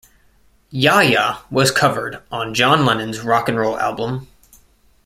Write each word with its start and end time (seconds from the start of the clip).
"Ya 0.71 1.01
Ya" 1.01 1.41
was 1.51 1.69
covered 1.69 2.23
on 2.31 2.55
John 2.55 2.85
Lennon's 2.87 3.19
"Rock 3.19 3.47
'n' 3.49 3.55
Roll" 3.57 3.77
album. 3.79 4.27